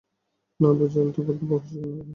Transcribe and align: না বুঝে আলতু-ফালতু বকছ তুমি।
না 0.59 0.69
বুঝে 0.77 0.99
আলতু-ফালতু 1.01 1.45
বকছ 1.49 1.69
তুমি। 1.73 1.99